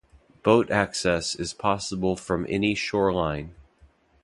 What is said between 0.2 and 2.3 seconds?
Boat access is possible